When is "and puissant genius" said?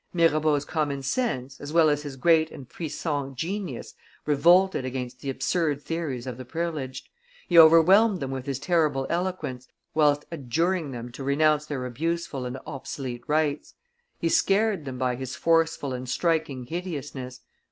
2.49-3.93